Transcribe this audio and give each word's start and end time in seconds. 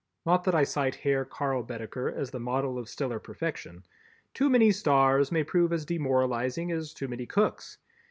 Not 0.25 0.43
that 0.45 0.55
I 0.55 0.63
cite 0.63 0.95
Herr 0.95 1.23
Karl 1.25 1.61
Baedeker 1.61 2.09
as 2.11 2.31
the 2.31 2.39
model 2.39 2.79
of 2.79 2.89
stellar 2.89 3.19
perfection. 3.19 3.85
Too 4.33 4.49
many 4.49 4.71
stars 4.71 5.31
may 5.31 5.43
prove 5.43 5.71
as 5.71 5.85
demoralizing 5.85 6.71
as 6.71 6.91
too 6.91 7.07
many 7.07 7.27
cooks. 7.27 7.77